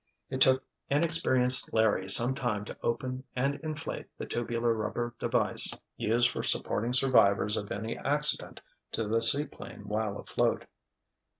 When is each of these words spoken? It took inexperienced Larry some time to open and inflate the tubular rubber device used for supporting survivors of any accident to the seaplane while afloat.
It 0.31 0.41
took 0.41 0.63
inexperienced 0.89 1.71
Larry 1.75 2.09
some 2.09 2.33
time 2.33 2.65
to 2.65 2.77
open 2.81 3.23
and 3.35 3.59
inflate 3.61 4.07
the 4.17 4.25
tubular 4.25 4.73
rubber 4.73 5.13
device 5.19 5.75
used 5.95 6.29
for 6.31 6.41
supporting 6.41 6.91
survivors 6.91 7.55
of 7.55 7.71
any 7.71 7.99
accident 7.99 8.61
to 8.93 9.07
the 9.07 9.21
seaplane 9.21 9.87
while 9.87 10.17
afloat. 10.17 10.65